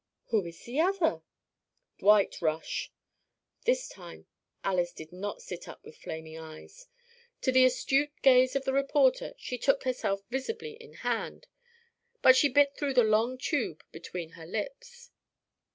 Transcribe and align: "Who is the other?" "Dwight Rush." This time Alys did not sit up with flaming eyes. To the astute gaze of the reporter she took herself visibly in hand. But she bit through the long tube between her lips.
"Who 0.29 0.43
is 0.47 0.63
the 0.65 0.79
other?" 0.79 1.21
"Dwight 1.99 2.41
Rush." 2.41 2.91
This 3.65 3.87
time 3.87 4.25
Alys 4.63 4.93
did 4.93 5.11
not 5.11 5.43
sit 5.43 5.67
up 5.67 5.85
with 5.85 5.95
flaming 5.95 6.39
eyes. 6.39 6.87
To 7.41 7.51
the 7.51 7.65
astute 7.65 8.11
gaze 8.23 8.55
of 8.55 8.65
the 8.65 8.73
reporter 8.73 9.35
she 9.37 9.59
took 9.59 9.83
herself 9.83 10.23
visibly 10.31 10.71
in 10.71 10.93
hand. 11.05 11.45
But 12.23 12.35
she 12.35 12.49
bit 12.49 12.75
through 12.75 12.95
the 12.95 13.03
long 13.03 13.37
tube 13.37 13.83
between 13.91 14.31
her 14.31 14.47
lips. 14.47 15.11